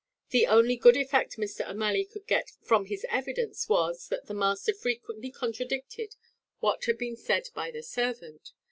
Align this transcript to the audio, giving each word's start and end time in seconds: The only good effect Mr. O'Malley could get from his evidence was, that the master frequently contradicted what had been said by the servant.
The 0.31 0.47
only 0.47 0.77
good 0.77 0.97
effect 0.97 1.37
Mr. 1.37 1.63
O'Malley 1.69 2.05
could 2.05 2.25
get 2.25 2.53
from 2.63 2.85
his 2.87 3.05
evidence 3.07 3.69
was, 3.69 4.07
that 4.07 4.25
the 4.25 4.33
master 4.33 4.73
frequently 4.73 5.29
contradicted 5.29 6.15
what 6.59 6.85
had 6.85 6.97
been 6.97 7.15
said 7.15 7.49
by 7.53 7.69
the 7.69 7.83
servant. 7.83 8.53